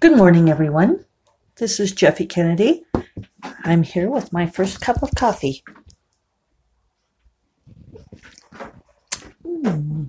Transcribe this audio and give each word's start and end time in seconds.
Good 0.00 0.16
morning, 0.16 0.48
everyone. 0.48 1.04
This 1.56 1.78
is 1.78 1.92
Jeffe 1.92 2.24
Kennedy. 2.26 2.86
I'm 3.64 3.82
here 3.82 4.08
with 4.08 4.32
my 4.32 4.46
first 4.46 4.80
cup 4.80 5.02
of 5.02 5.14
coffee. 5.14 5.62
Hmm. 9.44 10.04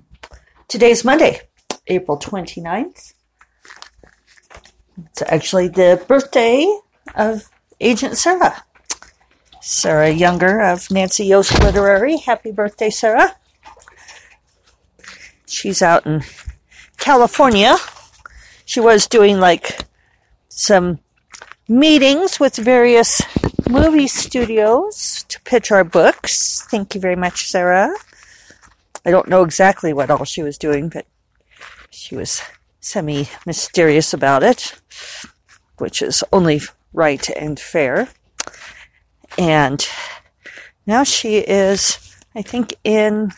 Today's 0.66 1.04
Monday, 1.04 1.42
April 1.88 2.18
29th. 2.18 3.12
It's 5.10 5.22
actually 5.26 5.68
the 5.68 6.02
birthday 6.08 6.74
of 7.14 7.50
Agent 7.78 8.16
Sarah. 8.16 8.64
Sarah 9.60 10.08
Younger 10.08 10.62
of 10.62 10.90
Nancy 10.90 11.26
Yost 11.26 11.62
Literary. 11.62 12.16
Happy 12.16 12.50
birthday, 12.50 12.88
Sarah. 12.88 13.36
She's 15.46 15.82
out 15.82 16.06
in 16.06 16.22
California. 16.96 17.76
She 18.72 18.80
was 18.80 19.06
doing 19.06 19.38
like 19.38 19.80
some 20.48 20.98
meetings 21.68 22.40
with 22.40 22.56
various 22.56 23.20
movie 23.68 24.06
studios 24.06 25.26
to 25.28 25.38
pitch 25.42 25.70
our 25.70 25.84
books. 25.84 26.62
Thank 26.70 26.94
you 26.94 27.00
very 27.02 27.14
much, 27.14 27.50
Sarah. 27.50 27.94
I 29.04 29.10
don't 29.10 29.28
know 29.28 29.42
exactly 29.42 29.92
what 29.92 30.10
all 30.10 30.24
she 30.24 30.42
was 30.42 30.56
doing, 30.56 30.88
but 30.88 31.04
she 31.90 32.16
was 32.16 32.40
semi 32.80 33.28
mysterious 33.44 34.14
about 34.14 34.42
it, 34.42 34.72
which 35.76 36.00
is 36.00 36.24
only 36.32 36.62
right 36.94 37.28
and 37.36 37.60
fair. 37.60 38.08
And 39.36 39.86
now 40.86 41.04
she 41.04 41.36
is, 41.36 41.98
I 42.34 42.40
think, 42.40 42.72
in 42.84 43.32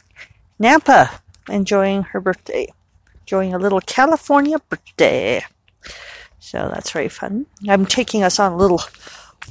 Napa 0.60 1.10
enjoying 1.48 2.05
her 2.05 2.20
birthday, 2.20 2.72
enjoying 3.24 3.55
a 3.55 3.59
little 3.59 3.80
California 3.80 4.59
birthday. 4.69 5.42
So 6.41 6.70
that's 6.73 6.91
very 6.91 7.09
fun. 7.09 7.47
I'm 7.66 7.87
taking 7.87 8.23
us 8.23 8.38
on 8.38 8.52
a 8.52 8.56
little 8.56 8.83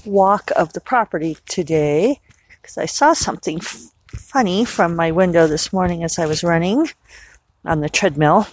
walk 0.05 0.51
of 0.55 0.73
the 0.73 0.79
property 0.79 1.37
today 1.47 2.21
because 2.49 2.77
I 2.77 2.85
saw 2.85 3.13
something 3.13 3.57
f- 3.57 3.89
funny 4.07 4.63
from 4.63 4.95
my 4.95 5.09
window 5.09 5.47
this 5.47 5.73
morning 5.73 6.03
as 6.03 6.19
I 6.19 6.27
was 6.27 6.43
running 6.43 6.87
on 7.65 7.81
the 7.81 7.89
treadmill, 7.89 8.45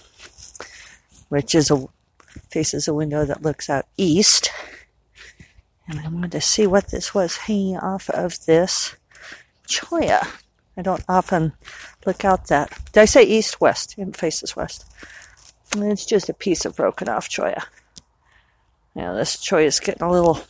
which 1.29 1.53
is 1.53 1.69
a 1.69 1.85
faces 2.49 2.87
a 2.87 2.93
window 2.93 3.23
that 3.23 3.43
looks 3.43 3.69
out 3.69 3.85
east. 3.97 4.49
And 5.87 5.99
I 5.99 6.07
wanted 6.07 6.31
to 6.31 6.41
see 6.41 6.65
what 6.65 6.89
this 6.89 7.13
was 7.13 7.37
hanging 7.37 7.77
off 7.77 8.09
of 8.09 8.43
this 8.45 8.95
cholla. 9.67 10.27
I 10.75 10.81
don't 10.81 11.03
often 11.07 11.53
look 12.05 12.25
out 12.25 12.47
that. 12.47 12.69
Did 12.91 13.01
I 13.01 13.05
say 13.05 13.23
east 13.23 13.61
west? 13.61 13.95
It 13.97 14.15
faces 14.15 14.55
west. 14.55 14.85
And 15.73 15.83
it's 15.91 16.05
just 16.05 16.29
a 16.29 16.33
piece 16.33 16.65
of 16.65 16.75
broken 16.75 17.07
off 17.07 17.29
cholla. 17.29 17.63
Yeah, 18.95 19.13
this 19.13 19.37
cholla 19.37 19.65
is 19.65 19.79
getting 19.79 20.03
a 20.03 20.11
little. 20.11 20.41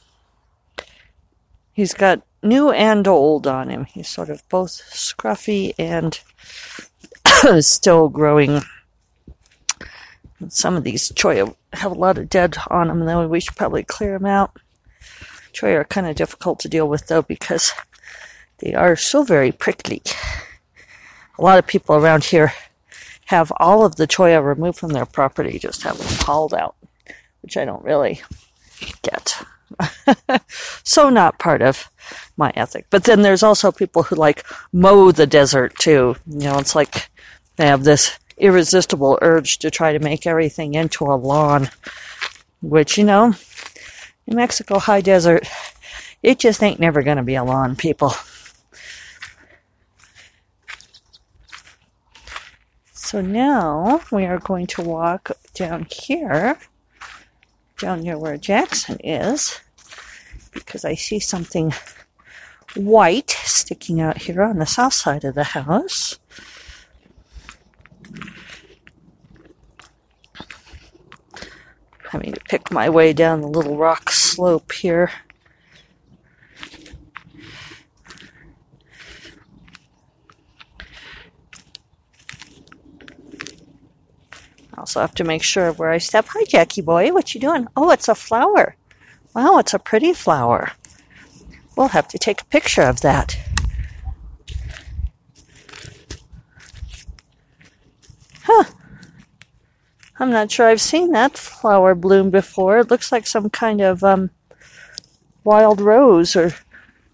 He's 1.73 1.93
got 1.93 2.21
new 2.41 2.71
and 2.71 3.07
old 3.07 3.45
on 3.47 3.69
him. 3.69 3.85
He's 3.85 4.09
sort 4.09 4.29
of 4.29 4.47
both 4.49 4.71
scruffy 4.71 5.73
and 5.77 6.19
still 7.63 8.09
growing. 8.09 8.61
Some 10.49 10.75
of 10.75 10.83
these 10.83 11.11
cholla 11.11 11.55
have 11.73 11.91
a 11.91 11.95
lot 11.95 12.17
of 12.17 12.29
dead 12.29 12.57
on 12.69 12.87
them, 12.87 13.05
though 13.05 13.27
we 13.27 13.39
should 13.39 13.55
probably 13.55 13.83
clear 13.83 14.17
them 14.17 14.25
out. 14.25 14.57
Cholla 15.53 15.81
are 15.81 15.83
kind 15.83 16.07
of 16.07 16.15
difficult 16.15 16.59
to 16.61 16.69
deal 16.69 16.87
with, 16.87 17.07
though, 17.07 17.21
because 17.21 17.73
they 18.59 18.73
are 18.73 18.95
so 18.95 19.23
very 19.23 19.51
prickly. 19.51 20.01
A 21.37 21.41
lot 21.41 21.59
of 21.59 21.67
people 21.67 21.95
around 21.95 22.23
here 22.23 22.53
have 23.25 23.51
all 23.57 23.85
of 23.85 23.95
the 23.95 24.07
cholla 24.07 24.43
removed 24.43 24.77
from 24.77 24.91
their 24.91 25.05
property, 25.05 25.57
just 25.57 25.83
have 25.83 25.97
them 25.97 26.25
hauled 26.25 26.53
out 26.53 26.75
which 27.41 27.57
I 27.57 27.65
don't 27.65 27.83
really 27.83 28.21
get. 29.01 29.43
so 30.83 31.09
not 31.09 31.39
part 31.39 31.61
of 31.61 31.89
my 32.37 32.51
ethic. 32.55 32.85
But 32.89 33.03
then 33.03 33.21
there's 33.21 33.43
also 33.43 33.71
people 33.71 34.03
who 34.03 34.15
like 34.15 34.45
mow 34.71 35.11
the 35.11 35.27
desert 35.27 35.75
too. 35.77 36.15
You 36.27 36.39
know, 36.39 36.59
it's 36.59 36.75
like 36.75 37.09
they 37.57 37.67
have 37.67 37.83
this 37.83 38.17
irresistible 38.37 39.19
urge 39.21 39.59
to 39.59 39.71
try 39.71 39.93
to 39.93 39.99
make 39.99 40.25
everything 40.25 40.73
into 40.73 41.05
a 41.05 41.15
lawn, 41.15 41.69
which, 42.61 42.97
you 42.97 43.03
know, 43.03 43.35
in 44.27 44.35
Mexico 44.35 44.79
high 44.79 45.01
desert, 45.01 45.47
it 46.23 46.39
just 46.39 46.63
ain't 46.63 46.79
never 46.79 47.03
going 47.03 47.17
to 47.17 47.23
be 47.23 47.35
a 47.35 47.43
lawn, 47.43 47.75
people. 47.75 48.13
So 53.11 53.19
now 53.19 53.99
we 54.09 54.23
are 54.23 54.39
going 54.39 54.67
to 54.67 54.81
walk 54.81 55.31
down 55.53 55.85
here 55.91 56.57
down 57.77 58.03
near 58.03 58.17
where 58.17 58.37
Jackson 58.37 58.99
is 59.03 59.59
because 60.53 60.85
I 60.85 60.95
see 60.95 61.19
something 61.19 61.73
white 62.73 63.31
sticking 63.31 63.99
out 63.99 64.19
here 64.19 64.41
on 64.41 64.59
the 64.59 64.65
south 64.65 64.93
side 64.93 65.25
of 65.25 65.35
the 65.35 65.43
house. 65.43 66.19
Having 72.11 72.31
to 72.31 72.41
pick 72.47 72.71
my 72.71 72.89
way 72.89 73.11
down 73.11 73.41
the 73.41 73.47
little 73.47 73.75
rock 73.75 74.09
slope 74.09 74.71
here. 74.71 75.11
Also 84.91 84.99
have 84.99 85.15
to 85.15 85.23
make 85.23 85.41
sure 85.41 85.71
where 85.71 85.89
I 85.89 85.99
step. 85.99 86.25
Hi, 86.29 86.43
Jackie 86.43 86.81
boy. 86.81 87.13
What 87.13 87.33
you 87.33 87.39
doing? 87.39 87.65
Oh, 87.77 87.91
it's 87.91 88.09
a 88.09 88.15
flower. 88.15 88.75
Wow, 89.33 89.57
it's 89.59 89.73
a 89.73 89.79
pretty 89.79 90.11
flower. 90.11 90.73
We'll 91.77 91.87
have 91.87 92.09
to 92.09 92.19
take 92.19 92.41
a 92.41 92.45
picture 92.45 92.81
of 92.81 92.99
that. 92.99 93.39
Huh. 98.43 98.65
I'm 100.19 100.29
not 100.29 100.51
sure 100.51 100.67
I've 100.67 100.81
seen 100.81 101.13
that 101.13 101.37
flower 101.37 101.95
bloom 101.95 102.29
before. 102.29 102.79
It 102.79 102.91
looks 102.91 103.13
like 103.13 103.25
some 103.25 103.49
kind 103.49 103.79
of 103.79 104.03
um, 104.03 104.29
wild 105.45 105.79
rose 105.79 106.35
or 106.35 106.53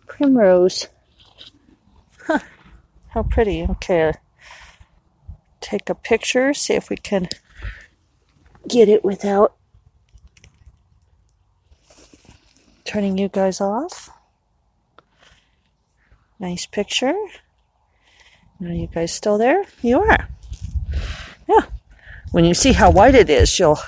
primrose. 0.08 0.88
Huh. 2.26 2.40
How 3.10 3.22
pretty. 3.22 3.68
Okay. 3.70 4.14
Take 5.62 5.90
a 5.90 5.96
picture, 5.96 6.56
see 6.56 6.74
if 6.74 6.90
we 6.90 6.96
can 6.96 7.30
get 8.68 8.90
it 8.90 9.04
without 9.04 9.56
turning 12.86 13.18
you 13.18 13.30
guys 13.30 13.62
off. 13.62 14.10
Nice 16.40 16.66
picture. 16.66 17.16
Are 18.62 18.68
you 18.68 18.88
guys 18.88 19.14
still 19.14 19.38
there? 19.38 19.66
You 19.82 20.02
are. 20.02 20.30
Yeah. 21.48 21.66
When 22.32 22.46
you 22.46 22.54
see 22.54 22.74
how 22.74 22.92
white 22.92 23.16
it 23.16 23.30
is, 23.30 23.58
you'll 23.60 23.80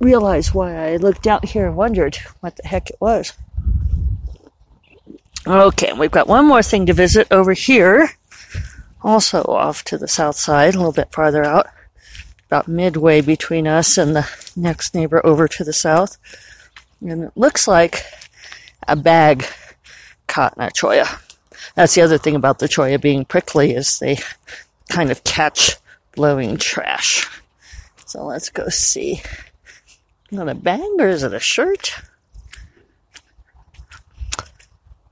realize 0.00 0.54
why 0.54 0.74
I 0.74 0.96
looked 0.96 1.26
out 1.26 1.46
here 1.46 1.66
and 1.66 1.76
wondered 1.76 2.16
what 2.40 2.56
the 2.56 2.66
heck 2.66 2.90
it 2.90 2.96
was. 3.00 3.32
Okay, 5.46 5.92
we've 5.92 6.10
got 6.10 6.28
one 6.28 6.46
more 6.46 6.62
thing 6.62 6.86
to 6.86 6.92
visit 6.92 7.26
over 7.30 7.52
here. 7.52 8.10
Also 9.02 9.42
off 9.42 9.82
to 9.84 9.98
the 9.98 10.08
south 10.08 10.36
side, 10.36 10.74
a 10.74 10.78
little 10.78 10.92
bit 10.92 11.12
farther 11.12 11.44
out 11.44 11.66
about 12.52 12.68
midway 12.68 13.22
between 13.22 13.66
us 13.66 13.96
and 13.96 14.14
the 14.14 14.28
next 14.56 14.94
neighbor 14.94 15.24
over 15.24 15.48
to 15.48 15.64
the 15.64 15.72
south. 15.72 16.18
And 17.00 17.24
it 17.24 17.32
looks 17.34 17.66
like 17.66 18.04
a 18.86 18.94
bag 18.94 19.46
caught 20.26 20.54
in 20.58 20.62
a 20.62 20.70
cholla. 20.70 21.08
That's 21.76 21.94
the 21.94 22.02
other 22.02 22.18
thing 22.18 22.36
about 22.36 22.58
the 22.58 22.68
cholla 22.68 23.00
being 23.00 23.24
prickly 23.24 23.74
is 23.74 23.98
they 23.98 24.18
kind 24.90 25.10
of 25.10 25.24
catch 25.24 25.76
blowing 26.14 26.58
trash. 26.58 27.26
So 28.04 28.26
let's 28.26 28.50
go 28.50 28.68
see. 28.68 29.22
Is 30.30 30.38
it 30.38 30.46
a 30.46 30.54
bag 30.54 30.90
or 30.98 31.08
is 31.08 31.22
it 31.22 31.32
a 31.32 31.40
shirt? 31.40 31.94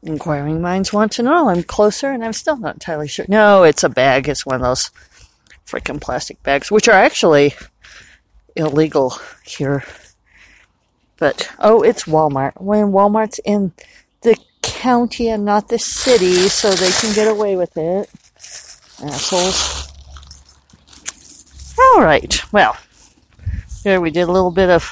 Inquiring 0.03 0.61
minds 0.61 0.93
want 0.93 1.13
to 1.13 1.23
know. 1.23 1.49
I'm 1.49 1.63
closer 1.63 2.11
and 2.11 2.23
I'm 2.23 2.35
still 2.35 2.59
not 2.59 2.75
entirely 2.75 3.09
sure. 3.09 3.25
No, 3.29 3.63
it's 3.63 3.83
a 3.83 3.89
bag. 3.89 4.29
It's 4.29 4.45
one 4.45 4.57
of 4.57 4.61
those 4.61 4.91
freaking 5.71 6.01
plastic 6.01 6.43
bags, 6.43 6.71
which 6.71 6.89
are 6.89 6.93
actually 6.93 7.55
illegal 8.57 9.15
here. 9.45 9.85
But 11.19 11.51
oh, 11.59 11.83
it's 11.83 12.05
Walmart. 12.05 12.61
When 12.61 12.93
Walmart's 12.93 13.41
in 13.45 13.73
the 14.23 14.37
county 14.63 15.29
and 15.29 15.45
not 15.45 15.69
the 15.69 15.79
city, 15.79 16.49
so 16.49 16.71
they 16.71 16.91
can 16.91 17.15
get 17.15 17.29
away 17.29 17.57
with 17.57 17.77
it. 17.77 18.11
Assholes. 19.03 19.93
All 21.79 22.03
right. 22.03 22.53
Well, 22.53 22.77
there 23.85 24.01
we 24.01 24.11
did 24.11 24.29
a 24.29 24.33
little 24.33 24.51
bit 24.51 24.71
of 24.71 24.91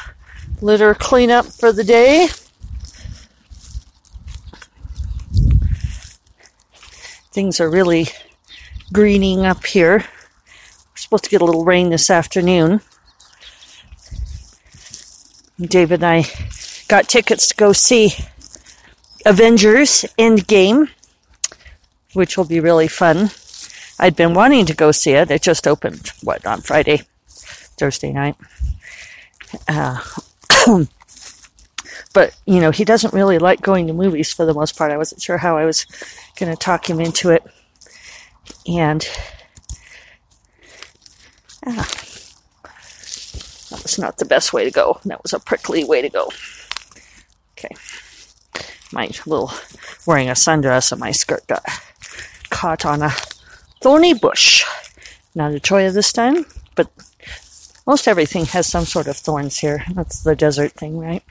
litter 0.60 0.94
cleanup 0.94 1.46
for 1.46 1.72
the 1.72 1.84
day. 1.84 2.28
Things 7.32 7.60
are 7.60 7.70
really 7.70 8.08
greening 8.92 9.44
up 9.44 9.64
here 9.64 10.04
supposed 11.08 11.24
to 11.24 11.30
get 11.30 11.40
a 11.40 11.44
little 11.46 11.64
rain 11.64 11.88
this 11.88 12.10
afternoon. 12.10 12.82
David 15.58 16.02
and 16.02 16.04
I 16.04 16.24
got 16.86 17.08
tickets 17.08 17.48
to 17.48 17.54
go 17.54 17.72
see 17.72 18.12
Avengers 19.24 20.04
Endgame, 20.18 20.90
which 22.12 22.36
will 22.36 22.44
be 22.44 22.60
really 22.60 22.88
fun. 22.88 23.30
I'd 23.98 24.16
been 24.16 24.34
wanting 24.34 24.66
to 24.66 24.74
go 24.74 24.92
see 24.92 25.12
it. 25.12 25.30
It 25.30 25.40
just 25.40 25.66
opened, 25.66 26.12
what, 26.22 26.44
on 26.44 26.60
Friday, 26.60 27.00
Thursday 27.26 28.12
night. 28.12 28.36
Uh, 29.66 30.04
but, 32.12 32.38
you 32.44 32.60
know, 32.60 32.70
he 32.70 32.84
doesn't 32.84 33.14
really 33.14 33.38
like 33.38 33.62
going 33.62 33.86
to 33.86 33.94
movies 33.94 34.30
for 34.30 34.44
the 34.44 34.52
most 34.52 34.76
part. 34.76 34.92
I 34.92 34.98
wasn't 34.98 35.22
sure 35.22 35.38
how 35.38 35.56
I 35.56 35.64
was 35.64 35.86
going 36.38 36.52
to 36.52 36.58
talk 36.58 36.90
him 36.90 37.00
into 37.00 37.30
it. 37.30 37.42
And, 38.66 39.08
ah, 41.66 41.88
that 43.70 43.82
was 43.82 43.98
not 43.98 44.18
the 44.18 44.24
best 44.24 44.52
way 44.52 44.64
to 44.64 44.70
go. 44.70 45.00
That 45.04 45.22
was 45.22 45.32
a 45.32 45.40
prickly 45.40 45.84
way 45.84 46.02
to 46.02 46.08
go. 46.08 46.30
Okay. 47.52 47.74
My 48.92 49.10
little, 49.26 49.52
wearing 50.06 50.28
a 50.28 50.32
sundress 50.32 50.92
and 50.92 51.00
my 51.00 51.10
skirt 51.12 51.46
got 51.46 51.64
caught 52.50 52.86
on 52.86 53.02
a 53.02 53.10
thorny 53.82 54.14
bush. 54.14 54.64
Not 55.34 55.54
a 55.54 55.60
cholla 55.60 55.92
this 55.92 56.12
time, 56.12 56.46
but 56.74 56.90
most 57.86 58.08
everything 58.08 58.46
has 58.46 58.66
some 58.66 58.84
sort 58.84 59.06
of 59.06 59.16
thorns 59.16 59.58
here. 59.58 59.84
That's 59.92 60.22
the 60.22 60.34
desert 60.34 60.72
thing, 60.72 60.98
right? 60.98 61.22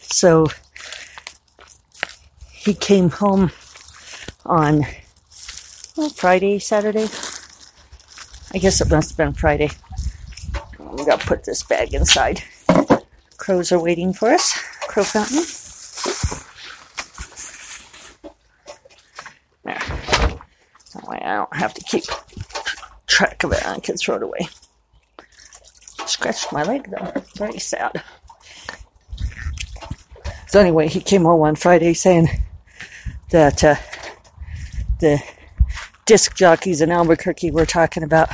So 0.00 0.46
he 2.52 2.72
came 2.72 3.10
home 3.10 3.50
on 4.46 4.86
well, 5.96 6.08
Friday, 6.10 6.58
Saturday. 6.58 7.08
I 8.52 8.58
guess 8.58 8.80
it 8.80 8.90
must 8.90 9.10
have 9.10 9.16
been 9.16 9.32
Friday. 9.32 9.70
We 10.78 11.04
gotta 11.04 11.26
put 11.26 11.44
this 11.44 11.62
bag 11.62 11.94
inside. 11.94 12.42
Crows 13.36 13.72
are 13.72 13.80
waiting 13.80 14.12
for 14.12 14.30
us. 14.30 14.52
Crow 14.88 15.04
fountain. 15.04 15.44
There. 19.64 20.38
That 20.94 21.08
way 21.08 21.18
I 21.20 21.36
don't 21.36 21.56
have 21.56 21.74
to 21.74 21.82
keep 21.82 22.04
track 23.06 23.44
of 23.44 23.52
it. 23.52 23.66
I 23.66 23.80
can 23.80 23.96
throw 23.96 24.16
it 24.16 24.22
away. 24.22 24.48
Scratched 26.06 26.52
my 26.52 26.62
leg 26.62 26.90
though. 26.90 27.22
Very 27.36 27.58
sad. 27.58 28.02
So 30.46 30.60
anyway, 30.60 30.88
he 30.88 31.00
came 31.00 31.24
home 31.24 31.42
on 31.42 31.56
Friday 31.56 31.94
saying 31.94 32.28
that 33.30 33.64
uh, 33.64 33.74
the 35.00 35.20
disc 36.06 36.34
jockeys 36.34 36.80
in 36.80 36.90
Albuquerque 36.90 37.50
were 37.50 37.66
talking 37.66 38.02
about 38.02 38.28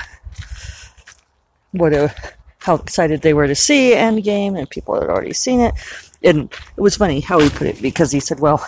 what 1.73 1.93
a 1.93 2.15
how 2.59 2.75
excited 2.75 3.23
they 3.23 3.33
were 3.33 3.47
to 3.47 3.55
see 3.55 3.93
Endgame, 3.93 4.59
and 4.59 4.69
people 4.69 4.95
had 4.95 5.09
already 5.09 5.33
seen 5.33 5.61
it. 5.61 5.75
And 6.23 6.53
it 6.77 6.81
was 6.81 6.97
funny 6.97 7.21
how 7.21 7.39
he 7.39 7.49
put 7.49 7.67
it 7.67 7.81
because 7.81 8.13
he 8.13 8.21
said, 8.21 8.41
"Well, 8.41 8.67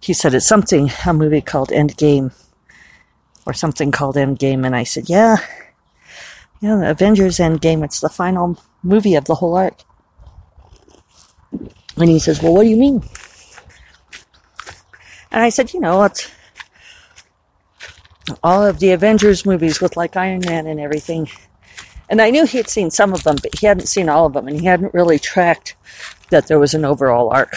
he 0.00 0.12
said 0.12 0.34
it's 0.34 0.46
something 0.46 0.90
a 1.04 1.12
movie 1.12 1.40
called 1.40 1.70
Endgame, 1.70 2.32
or 3.44 3.52
something 3.52 3.90
called 3.90 4.16
Endgame," 4.16 4.64
and 4.64 4.76
I 4.76 4.84
said, 4.84 5.08
"Yeah, 5.08 5.38
yeah, 6.60 6.76
the 6.76 6.90
Avengers 6.90 7.38
Endgame. 7.38 7.84
It's 7.84 8.00
the 8.00 8.08
final 8.08 8.56
movie 8.82 9.16
of 9.16 9.24
the 9.24 9.34
whole 9.36 9.56
arc." 9.56 9.82
And 11.96 12.08
he 12.08 12.20
says, 12.20 12.40
"Well, 12.40 12.54
what 12.54 12.62
do 12.62 12.68
you 12.68 12.76
mean?" 12.76 13.02
And 15.32 15.42
I 15.42 15.48
said, 15.48 15.74
"You 15.74 15.80
know, 15.80 16.04
it's." 16.04 16.28
All 18.42 18.64
of 18.64 18.78
the 18.78 18.92
Avengers 18.92 19.46
movies 19.46 19.80
with 19.80 19.96
like 19.96 20.16
Iron 20.16 20.40
Man 20.44 20.66
and 20.66 20.80
everything. 20.80 21.28
And 22.08 22.20
I 22.20 22.30
knew 22.30 22.44
he 22.44 22.58
had 22.58 22.68
seen 22.68 22.90
some 22.90 23.12
of 23.12 23.22
them, 23.22 23.36
but 23.42 23.58
he 23.58 23.66
hadn't 23.66 23.86
seen 23.86 24.08
all 24.08 24.26
of 24.26 24.34
them, 24.34 24.46
and 24.48 24.60
he 24.60 24.66
hadn't 24.66 24.94
really 24.94 25.18
tracked 25.18 25.76
that 26.30 26.46
there 26.46 26.58
was 26.58 26.74
an 26.74 26.84
overall 26.84 27.30
arc. 27.30 27.56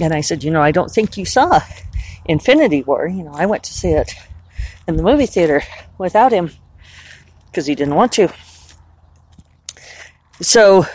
And 0.00 0.12
I 0.12 0.20
said, 0.20 0.44
you 0.44 0.50
know, 0.50 0.62
I 0.62 0.70
don't 0.70 0.90
think 0.90 1.16
you 1.16 1.24
saw 1.24 1.60
Infinity 2.24 2.82
War. 2.82 3.06
You 3.06 3.24
know, 3.24 3.32
I 3.34 3.46
went 3.46 3.64
to 3.64 3.72
see 3.72 3.90
it 3.90 4.12
in 4.86 4.96
the 4.96 5.02
movie 5.02 5.26
theater 5.26 5.62
without 5.98 6.32
him 6.32 6.50
because 7.46 7.66
he 7.66 7.74
didn't 7.74 7.94
want 7.94 8.12
to. 8.12 8.28
So 10.40 10.86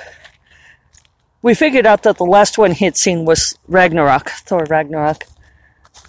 we 1.41 1.53
figured 1.53 1.85
out 1.85 2.03
that 2.03 2.17
the 2.17 2.25
last 2.25 2.57
one 2.57 2.71
he 2.71 2.85
had 2.85 2.97
seen 2.97 3.25
was 3.25 3.57
Ragnarok, 3.67 4.29
Thor 4.29 4.65
Ragnarok 4.65 5.23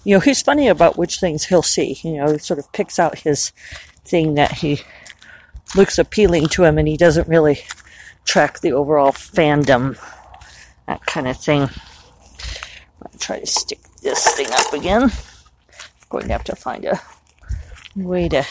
you 0.03 0.15
know, 0.15 0.19
he's 0.19 0.41
funny 0.41 0.67
about 0.67 0.97
which 0.97 1.19
things 1.19 1.45
he'll 1.45 1.61
see. 1.61 1.99
You 2.03 2.13
know, 2.13 2.31
he 2.31 2.37
sort 2.39 2.59
of 2.59 2.71
picks 2.71 2.99
out 2.99 3.19
his 3.19 3.51
thing 4.05 4.35
that 4.35 4.53
he 4.53 4.81
looks 5.75 5.97
appealing 5.97 6.47
to 6.47 6.63
him 6.63 6.77
and 6.77 6.87
he 6.87 6.97
doesn't 6.97 7.27
really 7.27 7.61
track 8.25 8.59
the 8.59 8.71
overall 8.71 9.11
fandom, 9.11 9.97
that 10.87 11.05
kind 11.05 11.27
of 11.27 11.37
thing. 11.37 11.61
I'll 13.01 13.19
try 13.19 13.39
to 13.39 13.47
stick 13.47 13.79
this 14.01 14.35
thing 14.35 14.47
up 14.51 14.73
again. 14.73 15.03
I'm 15.03 15.11
going 16.09 16.27
to 16.27 16.33
have 16.33 16.43
to 16.45 16.55
find 16.55 16.85
a 16.85 16.99
way 17.95 18.29
to 18.29 18.45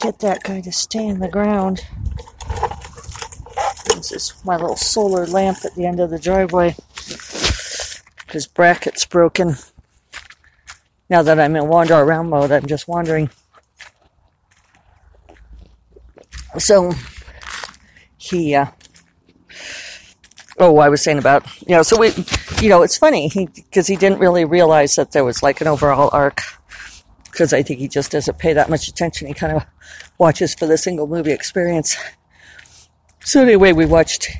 get 0.00 0.18
that 0.20 0.42
guy 0.42 0.60
to 0.60 0.72
stay 0.72 1.06
in 1.06 1.20
the 1.20 1.28
ground. 1.28 1.84
This 3.86 4.12
is 4.12 4.34
my 4.44 4.56
little 4.56 4.76
solar 4.76 5.26
lamp 5.26 5.58
at 5.64 5.74
the 5.74 5.86
end 5.86 6.00
of 6.00 6.10
the 6.10 6.18
driveway. 6.18 6.74
His 8.30 8.46
bracket's 8.46 9.04
broken 9.04 9.56
now 11.10 11.22
that 11.22 11.40
I'm 11.40 11.56
in 11.56 11.66
wander 11.66 11.94
around 11.94 12.30
mode, 12.30 12.52
I'm 12.52 12.66
just 12.66 12.86
wandering. 12.86 13.28
So 16.58 16.92
he, 18.16 18.54
uh, 18.54 18.66
oh, 20.58 20.78
I 20.78 20.88
was 20.88 21.02
saying 21.02 21.18
about, 21.18 21.44
you 21.66 21.74
know, 21.74 21.82
so 21.82 21.98
we, 21.98 22.12
you 22.62 22.68
know, 22.68 22.82
it's 22.82 22.96
funny 22.96 23.28
because 23.54 23.88
he, 23.88 23.94
he 23.94 23.98
didn't 23.98 24.20
really 24.20 24.44
realize 24.44 24.94
that 24.96 25.10
there 25.12 25.24
was 25.24 25.42
like 25.42 25.60
an 25.60 25.66
overall 25.66 26.10
arc 26.12 26.40
because 27.24 27.52
I 27.52 27.62
think 27.62 27.80
he 27.80 27.88
just 27.88 28.12
doesn't 28.12 28.38
pay 28.38 28.52
that 28.52 28.70
much 28.70 28.88
attention. 28.88 29.26
He 29.26 29.34
kind 29.34 29.56
of 29.56 29.66
watches 30.18 30.54
for 30.54 30.66
the 30.66 30.78
single 30.78 31.06
movie 31.06 31.32
experience. 31.32 31.96
So 33.20 33.42
anyway, 33.42 33.72
we 33.72 33.84
watched 33.84 34.30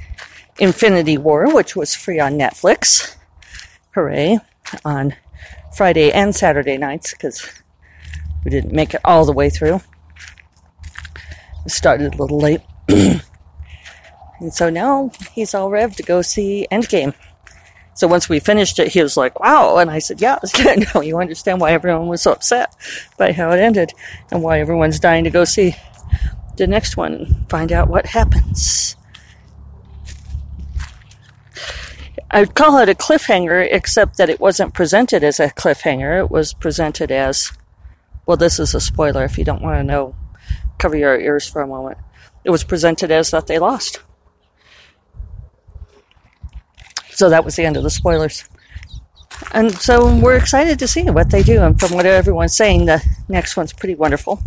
Infinity 0.58 1.18
War, 1.18 1.52
which 1.54 1.74
was 1.74 1.94
free 1.94 2.20
on 2.20 2.38
Netflix. 2.38 3.16
Hooray. 3.94 4.38
On 4.84 5.14
Friday 5.74 6.12
and 6.12 6.34
Saturday 6.34 6.76
nights 6.76 7.12
because 7.12 7.46
we 8.44 8.50
didn't 8.50 8.72
make 8.72 8.94
it 8.94 9.00
all 9.04 9.24
the 9.24 9.32
way 9.32 9.50
through. 9.50 9.80
We 11.64 11.70
started 11.70 12.14
a 12.14 12.16
little 12.16 12.38
late. 12.38 12.62
and 12.88 13.22
so 14.50 14.70
now 14.70 15.10
he's 15.32 15.54
all 15.54 15.70
revved 15.70 15.96
to 15.96 16.02
go 16.02 16.22
see 16.22 16.66
Endgame. 16.70 17.14
So 17.94 18.08
once 18.08 18.28
we 18.28 18.40
finished 18.40 18.78
it, 18.78 18.88
he 18.88 19.02
was 19.02 19.16
like, 19.16 19.40
wow. 19.40 19.76
And 19.76 19.90
I 19.90 19.98
said, 19.98 20.20
yeah, 20.20 20.38
no, 20.94 21.02
you 21.02 21.18
understand 21.18 21.60
why 21.60 21.72
everyone 21.72 22.08
was 22.08 22.22
so 22.22 22.32
upset 22.32 22.74
by 23.18 23.32
how 23.32 23.50
it 23.50 23.60
ended 23.60 23.92
and 24.30 24.42
why 24.42 24.60
everyone's 24.60 24.98
dying 24.98 25.24
to 25.24 25.30
go 25.30 25.44
see 25.44 25.74
the 26.56 26.66
next 26.66 26.96
one, 26.96 27.14
and 27.14 27.50
find 27.50 27.72
out 27.72 27.88
what 27.88 28.06
happens. 28.06 28.96
I'd 32.32 32.54
call 32.54 32.78
it 32.78 32.88
a 32.88 32.94
cliffhanger, 32.94 33.66
except 33.70 34.16
that 34.18 34.30
it 34.30 34.38
wasn't 34.38 34.72
presented 34.72 35.24
as 35.24 35.40
a 35.40 35.50
cliffhanger. 35.50 36.20
It 36.20 36.30
was 36.30 36.54
presented 36.54 37.10
as, 37.10 37.50
well, 38.24 38.36
this 38.36 38.60
is 38.60 38.74
a 38.74 38.80
spoiler 38.80 39.24
if 39.24 39.36
you 39.36 39.44
don't 39.44 39.62
want 39.62 39.78
to 39.78 39.84
know. 39.84 40.14
Cover 40.78 40.96
your 40.96 41.18
ears 41.18 41.48
for 41.48 41.60
a 41.60 41.66
moment. 41.66 41.98
It 42.44 42.50
was 42.50 42.62
presented 42.62 43.10
as 43.10 43.32
that 43.32 43.48
they 43.48 43.58
lost. 43.58 44.00
So 47.10 47.28
that 47.28 47.44
was 47.44 47.56
the 47.56 47.64
end 47.64 47.76
of 47.76 47.82
the 47.82 47.90
spoilers. 47.90 48.44
And 49.52 49.72
so 49.72 50.14
we're 50.16 50.36
excited 50.36 50.78
to 50.78 50.88
see 50.88 51.02
what 51.10 51.30
they 51.30 51.42
do. 51.42 51.60
And 51.60 51.78
from 51.78 51.94
what 51.94 52.06
everyone's 52.06 52.54
saying, 52.54 52.86
the 52.86 53.04
next 53.28 53.56
one's 53.56 53.72
pretty 53.72 53.96
wonderful. 53.96 54.40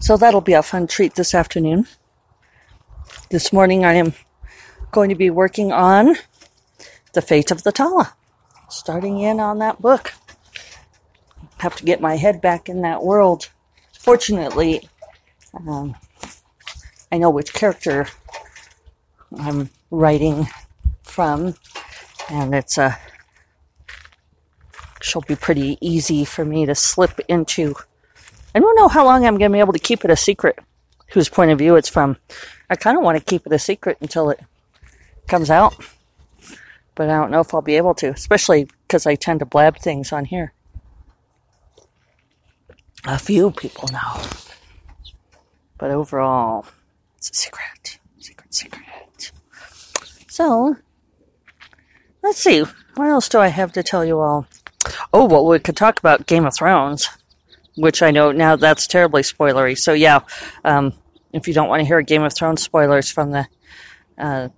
So 0.00 0.16
that'll 0.16 0.40
be 0.40 0.54
a 0.54 0.62
fun 0.62 0.88
treat 0.88 1.14
this 1.14 1.34
afternoon. 1.34 1.86
This 3.30 3.52
morning 3.52 3.84
I 3.84 3.92
am 3.92 4.14
going 4.90 5.10
to 5.10 5.14
be 5.14 5.28
working 5.28 5.70
on 5.70 6.16
The 7.12 7.20
Fate 7.20 7.50
of 7.50 7.62
the 7.62 7.72
Tala, 7.72 8.14
starting 8.70 9.20
in 9.20 9.38
on 9.38 9.58
that 9.58 9.82
book. 9.82 10.14
Have 11.58 11.76
to 11.76 11.84
get 11.84 12.00
my 12.00 12.16
head 12.16 12.40
back 12.40 12.70
in 12.70 12.80
that 12.82 13.02
world. 13.02 13.50
Fortunately, 13.98 14.88
um, 15.52 15.94
I 17.12 17.18
know 17.18 17.28
which 17.28 17.52
character 17.52 18.06
I'm 19.38 19.68
writing 19.90 20.48
from, 21.02 21.54
and 22.30 22.54
it's 22.54 22.78
a 22.78 22.98
she'll 25.02 25.20
be 25.20 25.36
pretty 25.36 25.76
easy 25.82 26.24
for 26.24 26.46
me 26.46 26.64
to 26.64 26.74
slip 26.74 27.20
into. 27.28 27.74
I 28.54 28.58
don't 28.60 28.76
know 28.76 28.88
how 28.88 29.04
long 29.04 29.26
I'm 29.26 29.36
going 29.36 29.50
to 29.50 29.54
be 29.54 29.60
able 29.60 29.74
to 29.74 29.78
keep 29.78 30.02
it 30.02 30.10
a 30.10 30.16
secret 30.16 30.58
whose 31.08 31.28
point 31.28 31.50
of 31.50 31.58
view 31.58 31.76
it's 31.76 31.88
from. 31.88 32.16
I 32.70 32.76
kind 32.76 32.96
of 32.96 33.02
want 33.02 33.18
to 33.18 33.24
keep 33.24 33.46
it 33.46 33.52
a 33.52 33.58
secret 33.58 33.98
until 34.00 34.30
it 34.30 34.40
comes 35.26 35.50
out, 35.50 35.74
but 36.94 37.08
I 37.08 37.16
don't 37.16 37.30
know 37.30 37.40
if 37.40 37.54
I'll 37.54 37.62
be 37.62 37.76
able 37.76 37.94
to, 37.94 38.08
especially 38.08 38.68
because 38.86 39.06
I 39.06 39.14
tend 39.14 39.40
to 39.40 39.46
blab 39.46 39.78
things 39.78 40.12
on 40.12 40.24
here. 40.26 40.52
A 43.04 43.18
few 43.18 43.50
people 43.50 43.88
know. 43.92 44.22
But 45.78 45.92
overall, 45.92 46.66
it's 47.16 47.30
a 47.30 47.34
secret. 47.34 47.98
Secret, 48.18 48.52
secret. 48.52 49.32
So, 50.28 50.76
let's 52.22 52.38
see. 52.38 52.64
What 52.96 53.08
else 53.08 53.28
do 53.28 53.38
I 53.38 53.48
have 53.48 53.72
to 53.72 53.82
tell 53.82 54.04
you 54.04 54.18
all? 54.18 54.46
Oh, 55.12 55.24
well, 55.24 55.46
we 55.46 55.58
could 55.58 55.76
talk 55.76 55.98
about 55.98 56.26
Game 56.26 56.44
of 56.44 56.54
Thrones, 56.54 57.08
which 57.78 58.02
I 58.02 58.10
know 58.10 58.32
now 58.32 58.56
that's 58.56 58.86
terribly 58.86 59.22
spoilery. 59.22 59.78
So, 59.78 59.92
yeah, 59.92 60.20
um, 60.64 60.92
if 61.32 61.46
you 61.46 61.54
don't 61.54 61.68
want 61.68 61.80
to 61.80 61.86
hear 61.86 62.00
Game 62.02 62.22
of 62.22 62.34
Thrones 62.34 62.62
spoilers 62.62 63.10
from 63.10 63.30
the 63.30 63.46
uh, 64.18 64.48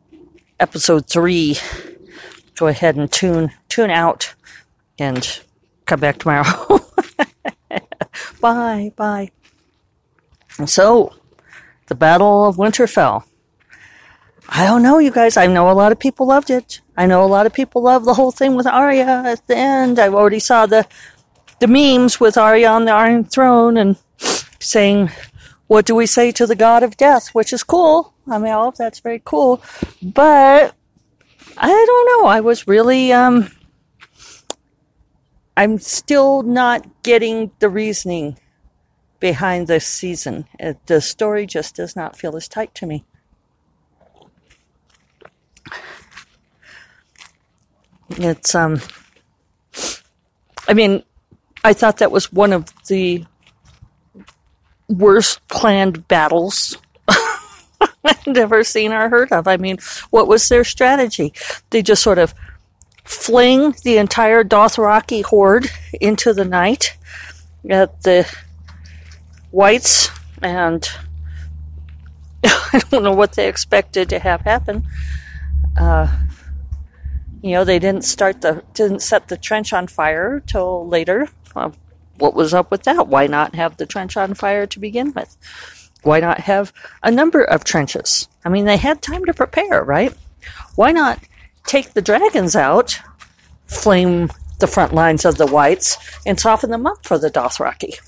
episode 0.58 1.06
three, 1.08 1.58
go 2.56 2.66
ahead 2.66 2.96
and 2.96 3.10
tune 3.10 3.52
tune 3.68 3.90
out 3.90 4.34
and 4.98 5.40
come 5.86 6.00
back 6.00 6.18
tomorrow. 6.18 6.80
bye, 8.40 8.92
bye. 8.96 9.30
So, 10.66 11.14
the 11.86 11.94
Battle 11.94 12.46
of 12.46 12.56
Winterfell. 12.56 13.24
I 14.48 14.66
don't 14.66 14.82
know, 14.82 14.98
you 14.98 15.12
guys. 15.12 15.36
I 15.36 15.46
know 15.46 15.70
a 15.70 15.72
lot 15.72 15.92
of 15.92 15.98
people 15.98 16.26
loved 16.26 16.50
it. 16.50 16.80
I 16.96 17.06
know 17.06 17.24
a 17.24 17.26
lot 17.26 17.46
of 17.46 17.52
people 17.52 17.82
love 17.82 18.04
the 18.04 18.14
whole 18.14 18.32
thing 18.32 18.56
with 18.56 18.66
Arya 18.66 19.22
at 19.24 19.46
the 19.46 19.56
end. 19.56 19.98
I 19.98 20.08
already 20.08 20.40
saw 20.40 20.66
the 20.66 20.86
the 21.60 21.68
memes 21.68 22.18
with 22.18 22.36
Arya 22.36 22.68
on 22.68 22.86
the 22.86 22.92
Iron 22.92 23.24
Throne 23.24 23.76
and 23.76 23.96
saying, 24.58 25.10
"What 25.68 25.86
do 25.86 25.94
we 25.94 26.06
say 26.06 26.32
to 26.32 26.46
the 26.46 26.56
God 26.56 26.82
of 26.82 26.96
Death?" 26.96 27.28
Which 27.28 27.52
is 27.52 27.62
cool. 27.62 28.12
I 28.28 28.38
mean, 28.38 28.52
all 28.52 28.68
of 28.68 28.76
that's 28.76 29.00
very 29.00 29.22
cool, 29.24 29.62
but 30.02 30.74
I 31.56 31.68
don't 31.68 32.22
know. 32.22 32.28
I 32.28 32.40
was 32.40 32.66
really 32.66 33.12
um, 33.12 33.50
I'm 35.56 35.78
still 35.78 36.42
not 36.42 37.02
getting 37.02 37.50
the 37.58 37.68
reasoning 37.68 38.38
behind 39.20 39.66
this 39.66 39.86
season. 39.86 40.46
It, 40.58 40.78
the 40.86 41.00
story 41.00 41.46
just 41.46 41.76
does 41.76 41.94
not 41.94 42.16
feel 42.16 42.36
as 42.36 42.48
tight 42.48 42.74
to 42.76 42.86
me. 42.86 43.04
It's 48.16 48.54
um 48.54 48.80
I 50.66 50.72
mean, 50.72 51.02
I 51.62 51.72
thought 51.72 51.98
that 51.98 52.10
was 52.10 52.32
one 52.32 52.52
of 52.52 52.72
the 52.86 53.24
worst 54.88 55.46
planned 55.48 56.08
battles 56.08 56.76
I've 58.04 58.36
ever 58.36 58.64
seen 58.64 58.92
or 58.92 59.08
heard 59.08 59.32
of. 59.32 59.46
I 59.46 59.56
mean, 59.56 59.78
what 60.10 60.26
was 60.26 60.48
their 60.48 60.64
strategy? 60.64 61.32
They 61.70 61.82
just 61.82 62.02
sort 62.02 62.18
of 62.18 62.34
fling 63.04 63.74
the 63.84 63.98
entire 63.98 64.44
Dothraki 64.44 65.22
horde 65.22 65.68
into 66.00 66.32
the 66.32 66.44
night 66.44 66.96
at 67.68 68.02
the 68.02 68.26
whites 69.50 70.10
and 70.42 70.88
I 72.44 72.80
don't 72.90 73.02
know 73.02 73.12
what 73.12 73.32
they 73.32 73.48
expected 73.48 74.08
to 74.10 74.18
have 74.18 74.42
happen. 74.42 74.86
Uh, 75.78 76.08
you 77.42 77.52
know, 77.52 77.64
they 77.64 77.78
didn't 77.78 78.04
start 78.04 78.40
the 78.40 78.62
didn't 78.74 79.00
set 79.00 79.28
the 79.28 79.36
trench 79.36 79.72
on 79.72 79.86
fire 79.86 80.40
till 80.46 80.86
later. 80.86 81.28
Uh, 81.54 81.70
what 82.18 82.34
was 82.34 82.54
up 82.54 82.70
with 82.70 82.84
that? 82.84 83.08
Why 83.08 83.26
not 83.26 83.54
have 83.54 83.76
the 83.76 83.86
trench 83.86 84.16
on 84.16 84.34
fire 84.34 84.66
to 84.66 84.78
begin 84.78 85.12
with? 85.12 85.36
Why 86.02 86.20
not 86.20 86.40
have 86.40 86.72
a 87.02 87.10
number 87.10 87.42
of 87.42 87.64
trenches? 87.64 88.28
I 88.44 88.48
mean, 88.48 88.64
they 88.64 88.76
had 88.76 89.02
time 89.02 89.24
to 89.26 89.34
prepare, 89.34 89.82
right? 89.82 90.14
Why 90.74 90.92
not 90.92 91.18
take 91.66 91.92
the 91.92 92.02
dragons 92.02 92.56
out, 92.56 92.98
flame 93.66 94.30
the 94.58 94.66
front 94.66 94.94
lines 94.94 95.24
of 95.24 95.36
the 95.36 95.46
whites, 95.46 95.98
and 96.26 96.38
soften 96.38 96.70
them 96.70 96.86
up 96.86 97.04
for 97.04 97.18
the 97.18 97.30
Dothraki? 97.30 97.98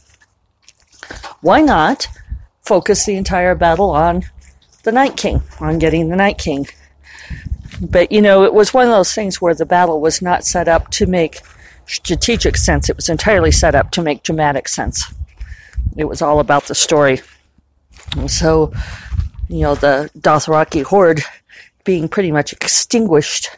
Why 1.41 1.61
not 1.61 2.09
focus 2.63 3.05
the 3.05 3.17
entire 3.17 3.55
battle 3.55 3.91
on 3.91 4.25
the 4.85 4.93
Night 4.93 5.17
King, 5.17 5.43
on 5.61 5.79
getting 5.79 6.09
the 6.09 6.17
Night 6.17 6.39
King? 6.39 6.67
But, 7.81 8.13
you 8.13 8.23
know, 8.23 8.45
it 8.45 8.55
was 8.55 8.73
one 8.73 8.87
of 8.87 8.93
those 8.93 9.13
things 9.13 9.41
where 9.41 9.55
the 9.55 9.67
battle 9.67 10.01
was 10.01 10.23
not 10.23 10.45
set 10.45 10.69
up 10.69 10.91
to 10.93 11.07
make 11.07 11.41
strategic 11.87 12.57
sense. 12.57 12.89
It 12.89 12.97
was 12.97 13.09
entirely 13.09 13.51
set 13.51 13.75
up 13.75 13.91
to 13.93 14.03
make 14.03 14.23
dramatic 14.23 14.69
sense. 14.69 15.13
It 15.97 16.05
was 16.05 16.23
all 16.23 16.41
about 16.41 16.65
the 16.65 16.75
story. 16.75 17.21
And 18.17 18.31
so, 18.31 18.73
you 19.49 19.61
know, 19.61 19.75
the 19.75 20.11
Dothraki 20.19 20.83
horde 20.83 21.23
being 21.85 22.09
pretty 22.09 22.33
much 22.33 22.53
extinguished 22.53 23.51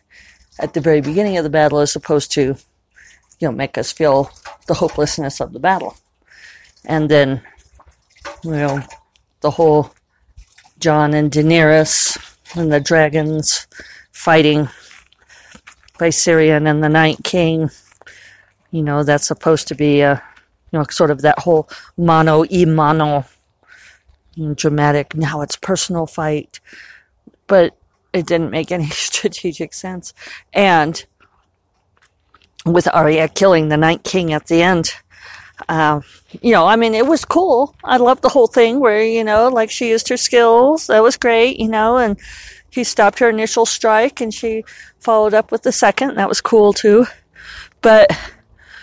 at 0.59 0.75
the 0.75 0.81
very 0.81 1.01
beginning 1.01 1.37
of 1.37 1.45
the 1.45 1.51
battle 1.51 1.79
as 1.79 1.97
opposed 1.97 2.33
to, 2.33 2.43
you 2.43 3.49
know, 3.49 3.53
make 3.53 3.77
us 3.77 3.93
feel 3.93 4.31
the 4.67 4.75
hopelessness 4.75 5.41
of 5.41 5.53
the 5.53 5.59
battle. 5.59 5.97
And 6.85 7.11
then, 7.11 7.43
you 8.43 8.51
know, 8.51 8.83
the 9.41 9.51
whole 9.51 9.93
Jon 10.79 11.15
and 11.15 11.31
Daenerys 11.31 12.19
and 12.57 12.73
the 12.73 12.81
dragons 12.81 13.67
fighting 14.13 14.69
Viserion 15.99 16.69
and 16.69 16.83
the 16.83 16.89
Night 16.89 17.19
King. 17.25 17.71
You 18.75 18.83
know, 18.83 19.05
that's 19.05 19.29
supposed 19.29 19.69
to 19.69 19.77
be 19.77 20.01
a, 20.01 20.21
you 20.73 20.79
know, 20.81 20.85
sort 20.91 21.13
of 21.13 21.21
that 21.21 21.39
whole 21.39 21.69
mano 21.97 22.41
y 22.41 22.65
mano 22.65 23.25
dramatic, 24.57 25.15
now 25.15 25.43
it's 25.43 25.55
personal 25.55 26.09
fight. 26.09 26.59
But 27.47 27.77
it 28.13 28.27
didn't 28.27 28.51
make 28.51 28.73
any 28.73 28.89
strategic 28.91 29.75
sense. 29.75 30.13
And 30.53 31.05
with 32.67 32.89
Arya 32.93 33.29
killing 33.29 33.69
the 33.69 33.77
Night 33.77 34.03
King 34.03 34.33
at 34.33 34.49
the 34.49 34.61
end, 34.61 34.91
uh, 35.69 36.01
you 36.43 36.51
know, 36.51 36.67
I 36.67 36.75
mean, 36.75 36.95
it 36.95 37.07
was 37.07 37.25
cool. 37.25 37.77
I 37.85 37.99
loved 37.99 38.23
the 38.23 38.29
whole 38.29 38.49
thing 38.49 38.81
where, 38.81 39.05
you 39.05 39.23
know, 39.23 39.47
like 39.47 39.71
she 39.71 39.91
used 39.91 40.09
her 40.09 40.17
skills. 40.17 40.89
That 40.89 41.05
was 41.05 41.17
great, 41.17 41.61
you 41.61 41.69
know, 41.69 41.97
and 41.99 42.19
he 42.71 42.83
stopped 42.83 43.21
her 43.21 43.31
initial 43.31 43.67
strike 43.67 44.21
and 44.21 44.35
she 44.35 44.65
followed 44.99 45.33
up 45.33 45.53
with 45.53 45.63
the 45.63 45.71
second. 45.71 46.17
That 46.17 46.29
was 46.29 46.41
cool 46.41 46.73
too. 46.73 47.07
But 47.83 48.11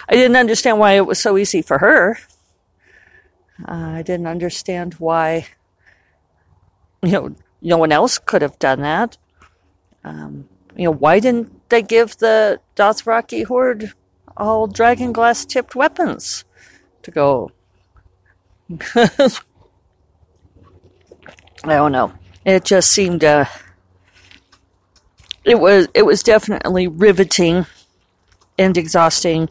I 0.10 0.16
didn't 0.16 0.38
understand 0.38 0.80
why 0.80 0.94
it 0.94 1.06
was 1.06 1.20
so 1.20 1.38
easy 1.38 1.62
for 1.62 1.78
her. 1.78 2.18
Uh, 3.68 3.94
I 3.96 4.02
didn't 4.02 4.28
understand 4.28 4.96
why, 4.96 5.48
you 7.04 7.12
know, 7.12 7.36
no 7.62 7.78
one 7.78 7.92
else 7.92 8.18
could 8.18 8.42
have 8.42 8.58
done 8.60 8.82
that. 8.82 9.18
Um, 10.04 10.50
you 10.76 10.86
know, 10.86 10.92
why 10.92 11.20
didn't 11.20 11.70
they 11.70 11.82
give 11.82 12.18
the 12.18 12.60
Dothraki 12.76 13.46
horde 13.46 13.94
all 14.36 14.68
dragon 14.68 15.12
glass 15.12 15.46
tipped 15.46 15.76
weapons 15.76 16.44
to 17.04 17.12
go? 17.12 17.52
I 18.96 19.30
don't 21.64 21.92
know. 21.92 22.14
It 22.46 22.66
just 22.66 22.92
seemed 22.92 23.24
uh, 23.24 23.46
it 25.44 25.60
was 25.60 25.88
it 25.94 26.04
was 26.04 26.24
definitely 26.24 26.88
riveting 26.88 27.66
and 28.58 28.78
exhausting, 28.78 29.50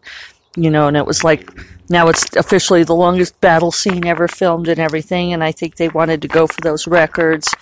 you 0.56 0.70
know, 0.70 0.88
and 0.88 0.96
it 0.96 1.06
was 1.06 1.22
like 1.24 1.48
now 1.88 2.08
it's 2.08 2.24
officially 2.36 2.84
the 2.84 2.94
longest 2.94 3.40
battle 3.40 3.72
scene 3.72 4.06
ever 4.06 4.28
filmed 4.28 4.68
and 4.68 4.78
everything, 4.78 5.32
and 5.32 5.42
I 5.42 5.52
think 5.52 5.76
they 5.76 5.88
wanted 5.88 6.22
to 6.22 6.28
go 6.28 6.46
for 6.46 6.60
those 6.60 6.86
records. 6.86 7.52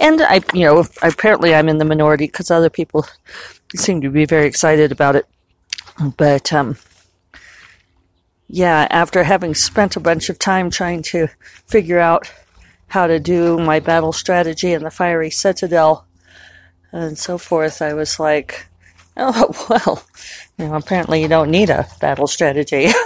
And 0.00 0.20
I, 0.22 0.40
you 0.52 0.64
know, 0.64 0.84
apparently 1.02 1.54
I'm 1.54 1.68
in 1.68 1.78
the 1.78 1.84
minority 1.84 2.26
because 2.26 2.50
other 2.50 2.70
people 2.70 3.06
seem 3.76 4.00
to 4.00 4.10
be 4.10 4.24
very 4.24 4.46
excited 4.46 4.92
about 4.92 5.16
it. 5.16 5.26
But 6.16 6.52
um, 6.52 6.76
yeah, 8.48 8.86
after 8.90 9.22
having 9.22 9.54
spent 9.54 9.96
a 9.96 10.00
bunch 10.00 10.28
of 10.28 10.38
time 10.38 10.70
trying 10.70 11.02
to 11.04 11.28
figure 11.66 12.00
out 12.00 12.30
how 12.88 13.06
to 13.06 13.18
do 13.18 13.58
my 13.58 13.80
battle 13.80 14.12
strategy 14.12 14.72
in 14.72 14.82
the 14.82 14.90
fiery 14.90 15.30
citadel, 15.30 16.06
and 16.92 17.18
so 17.18 17.38
forth, 17.38 17.82
I 17.82 17.94
was 17.94 18.20
like, 18.20 18.66
oh, 19.16 19.66
well, 19.68 20.04
you 20.58 20.66
know, 20.66 20.74
apparently 20.74 21.22
you 21.22 21.28
don't 21.28 21.50
need 21.50 21.70
a 21.70 21.86
battle 22.00 22.26
strategy. 22.26 22.88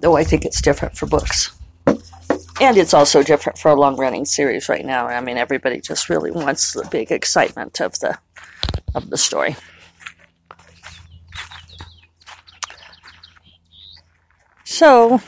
Though 0.00 0.16
I 0.16 0.24
think 0.24 0.44
it's 0.44 0.60
different 0.60 0.96
for 0.96 1.06
books. 1.06 1.56
And 2.60 2.76
it's 2.76 2.92
also 2.92 3.22
different 3.22 3.58
for 3.58 3.70
a 3.70 3.76
long 3.76 3.96
running 3.96 4.24
series 4.24 4.68
right 4.68 4.84
now. 4.84 5.06
I 5.06 5.20
mean, 5.20 5.38
everybody 5.38 5.80
just 5.80 6.08
really 6.08 6.32
wants 6.32 6.72
the 6.72 6.86
big 6.90 7.12
excitement 7.12 7.80
of 7.80 7.98
the 8.00 8.18
of 8.94 9.10
the 9.10 9.16
story. 9.16 9.56
So, 14.64 15.20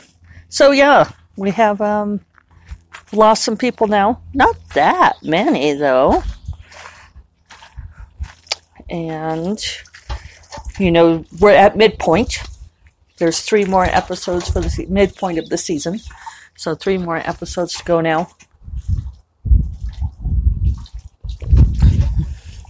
so 0.49 0.71
yeah, 0.71 1.11
we 1.35 1.51
have 1.51 1.81
um, 1.81 2.21
lost 3.11 3.43
some 3.43 3.57
people 3.57 3.87
now. 3.87 4.21
Not 4.33 4.55
that 4.75 5.15
many, 5.23 5.73
though. 5.73 6.23
And, 8.91 9.57
you 10.77 10.91
know, 10.91 11.23
we're 11.39 11.51
at 11.51 11.77
midpoint. 11.77 12.37
There's 13.17 13.39
three 13.39 13.63
more 13.63 13.85
episodes 13.85 14.49
for 14.49 14.59
the 14.59 14.85
midpoint 14.89 15.39
of 15.39 15.47
the 15.47 15.57
season. 15.57 16.01
So, 16.57 16.75
three 16.75 16.97
more 16.97 17.17
episodes 17.17 17.73
to 17.75 17.83
go 17.85 18.01
now. 18.01 18.29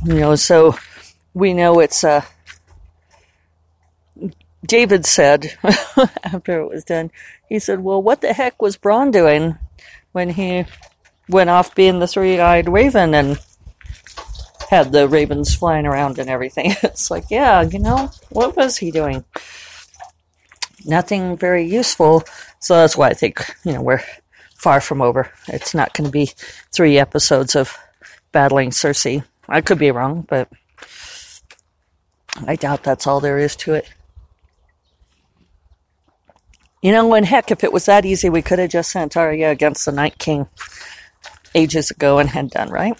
You 0.05 0.13
know, 0.13 0.35
so 0.35 0.75
we 1.33 1.53
know 1.53 1.79
it's 1.79 2.03
a. 2.03 2.25
David 4.63 5.07
said 5.07 5.57
after 6.23 6.61
it 6.61 6.69
was 6.69 6.83
done, 6.83 7.09
he 7.49 7.57
said, 7.57 7.79
Well, 7.79 8.01
what 8.01 8.21
the 8.21 8.33
heck 8.33 8.61
was 8.61 8.77
Bran 8.77 9.09
doing 9.09 9.57
when 10.11 10.29
he 10.29 10.65
went 11.27 11.49
off 11.49 11.73
being 11.73 11.99
the 11.99 12.07
three 12.07 12.39
eyed 12.39 12.69
raven 12.69 13.15
and 13.15 13.39
had 14.71 14.93
the 14.93 15.07
ravens 15.07 15.53
flying 15.53 15.85
around 15.85 16.17
and 16.17 16.29
everything? 16.29 16.73
It's 16.83 17.11
like, 17.11 17.25
yeah, 17.29 17.61
you 17.61 17.77
know, 17.77 18.09
what 18.29 18.55
was 18.55 18.77
he 18.77 18.89
doing? 18.89 19.23
Nothing 20.85 21.37
very 21.37 21.65
useful. 21.65 22.23
So 22.59 22.75
that's 22.75 22.97
why 22.97 23.09
I 23.09 23.13
think, 23.13 23.37
you 23.63 23.73
know, 23.73 23.81
we're 23.81 24.01
far 24.55 24.79
from 24.79 25.01
over. 25.01 25.29
It's 25.47 25.75
not 25.75 25.93
going 25.93 26.05
to 26.05 26.11
be 26.11 26.31
three 26.71 26.97
episodes 26.97 27.55
of 27.55 27.77
battling 28.31 28.69
Cersei. 28.69 29.23
I 29.49 29.61
could 29.61 29.77
be 29.77 29.91
wrong, 29.91 30.25
but 30.27 30.47
I 32.47 32.55
doubt 32.55 32.83
that's 32.83 33.05
all 33.05 33.19
there 33.19 33.37
is 33.37 33.55
to 33.57 33.73
it. 33.73 33.89
You 36.81 36.93
know, 36.93 37.13
and 37.13 37.25
heck, 37.25 37.51
if 37.51 37.63
it 37.63 37.73
was 37.73 37.85
that 37.85 38.05
easy, 38.05 38.29
we 38.29 38.41
could 38.41 38.57
have 38.57 38.71
just 38.71 38.91
sent 38.91 39.17
Arya 39.17 39.51
against 39.51 39.85
the 39.85 39.91
Night 39.91 40.17
King 40.17 40.47
ages 41.53 41.91
ago 41.91 42.17
and 42.17 42.29
had 42.29 42.49
done, 42.49 42.69
right? 42.69 42.99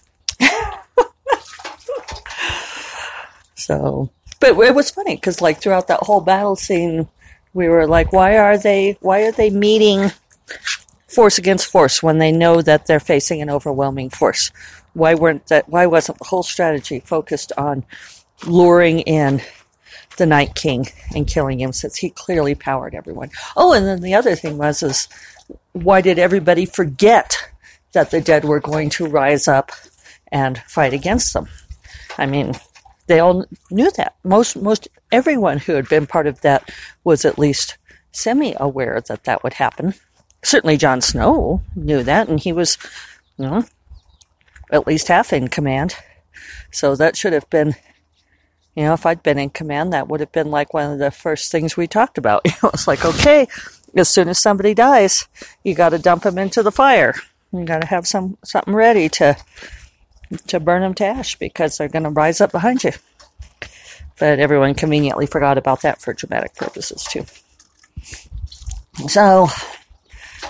So, 3.71 4.09
but 4.41 4.57
it 4.59 4.75
was 4.75 4.91
funny 4.91 5.15
because, 5.15 5.39
like, 5.39 5.61
throughout 5.61 5.87
that 5.87 6.01
whole 6.01 6.19
battle 6.19 6.57
scene, 6.57 7.07
we 7.53 7.69
were 7.69 7.87
like, 7.87 8.11
why 8.11 8.37
are 8.37 8.57
they, 8.57 8.97
why 8.99 9.21
are 9.21 9.31
they 9.31 9.49
meeting 9.49 10.11
force 11.07 11.37
against 11.37 11.71
force 11.71 12.03
when 12.03 12.17
they 12.17 12.33
know 12.33 12.61
that 12.61 12.85
they're 12.85 12.99
facing 12.99 13.41
an 13.41 13.49
overwhelming 13.49 14.09
force? 14.09 14.51
Why 14.93 15.15
weren't 15.15 15.47
that, 15.47 15.69
why 15.69 15.85
wasn't 15.85 16.19
the 16.19 16.25
whole 16.25 16.43
strategy 16.43 16.99
focused 16.99 17.53
on 17.57 17.85
luring 18.45 18.99
in 19.01 19.41
the 20.17 20.25
Night 20.25 20.53
King 20.53 20.87
and 21.15 21.25
killing 21.25 21.61
him 21.61 21.71
since 21.71 21.95
he 21.95 22.09
clearly 22.09 22.53
powered 22.53 22.93
everyone. 22.93 23.29
Oh, 23.55 23.71
and 23.73 23.85
then 23.85 24.01
the 24.01 24.15
other 24.15 24.35
thing 24.35 24.57
was 24.57 24.83
is 24.83 25.07
why 25.71 26.01
did 26.01 26.19
everybody 26.19 26.65
forget 26.65 27.37
that 27.93 28.11
the 28.11 28.19
dead 28.19 28.43
were 28.43 28.59
going 28.59 28.89
to 28.89 29.07
rise 29.07 29.47
up 29.47 29.71
and 30.29 30.57
fight 30.59 30.93
against 30.93 31.33
them? 31.33 31.47
I 32.17 32.25
mean, 32.25 32.53
they 33.11 33.19
all 33.19 33.45
knew 33.69 33.91
that. 33.91 34.15
Most 34.23 34.55
most 34.55 34.87
everyone 35.11 35.57
who 35.57 35.73
had 35.73 35.89
been 35.89 36.07
part 36.07 36.27
of 36.27 36.39
that 36.41 36.71
was 37.03 37.25
at 37.25 37.37
least 37.37 37.77
semi 38.13 38.55
aware 38.57 39.01
that 39.01 39.25
that 39.25 39.43
would 39.43 39.53
happen. 39.53 39.93
Certainly, 40.43 40.77
Jon 40.77 41.01
Snow 41.01 41.61
knew 41.75 42.03
that, 42.03 42.29
and 42.29 42.39
he 42.39 42.53
was, 42.53 42.77
you 43.37 43.45
know, 43.45 43.65
at 44.71 44.87
least 44.87 45.09
half 45.09 45.33
in 45.33 45.49
command. 45.49 45.95
So 46.71 46.95
that 46.95 47.17
should 47.17 47.33
have 47.33 47.49
been 47.49 47.75
you 48.75 48.85
know, 48.85 48.93
if 48.93 49.05
I'd 49.05 49.21
been 49.21 49.37
in 49.37 49.49
command, 49.49 49.91
that 49.91 50.07
would 50.07 50.21
have 50.21 50.31
been 50.31 50.49
like 50.49 50.73
one 50.73 50.93
of 50.93 50.99
the 50.99 51.11
first 51.11 51.51
things 51.51 51.75
we 51.75 51.87
talked 51.87 52.17
about. 52.17 52.41
You 52.45 52.53
know, 52.63 52.71
it's 52.73 52.87
like, 52.87 53.03
okay, 53.03 53.45
as 53.93 54.07
soon 54.07 54.29
as 54.29 54.39
somebody 54.39 54.73
dies, 54.73 55.27
you 55.65 55.75
got 55.75 55.89
to 55.89 55.99
dump 55.99 56.23
them 56.23 56.37
into 56.37 56.63
the 56.63 56.71
fire. 56.71 57.13
You 57.51 57.65
got 57.65 57.81
to 57.81 57.87
have 57.87 58.07
some 58.07 58.37
something 58.45 58.73
ready 58.73 59.09
to 59.09 59.35
to 60.47 60.59
burn 60.59 60.81
them 60.81 60.93
to 60.95 61.05
ash 61.05 61.35
because 61.35 61.77
they're 61.77 61.88
going 61.88 62.03
to 62.03 62.09
rise 62.09 62.41
up 62.41 62.51
behind 62.51 62.83
you. 62.83 62.91
But 64.19 64.39
everyone 64.39 64.75
conveniently 64.75 65.25
forgot 65.25 65.57
about 65.57 65.81
that 65.81 66.01
for 66.01 66.13
dramatic 66.13 66.55
purposes 66.55 67.03
too. 67.03 67.25
So, 69.07 69.47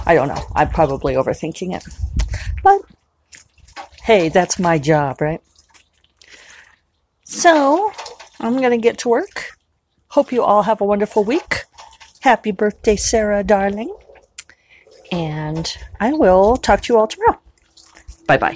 I 0.05 0.15
don't 0.15 0.27
know. 0.27 0.43
I'm 0.55 0.69
probably 0.69 1.13
overthinking 1.13 1.75
it. 1.75 1.85
But 2.63 2.81
hey, 4.03 4.29
that's 4.29 4.59
my 4.59 4.77
job, 4.77 5.21
right? 5.21 5.41
So, 7.23 7.91
I'm 8.39 8.57
going 8.57 8.71
to 8.71 8.77
get 8.77 8.97
to 8.99 9.09
work. 9.09 9.57
Hope 10.09 10.31
you 10.33 10.43
all 10.43 10.63
have 10.63 10.81
a 10.81 10.85
wonderful 10.85 11.23
week. 11.23 11.63
Happy 12.19 12.51
birthday, 12.51 12.97
Sarah, 12.97 13.43
darling. 13.43 13.95
And 15.11 15.73
I 15.99 16.13
will 16.13 16.57
talk 16.57 16.81
to 16.81 16.93
you 16.93 16.99
all 16.99 17.07
tomorrow. 17.07 17.39
Bye 18.27 18.37
bye. 18.37 18.55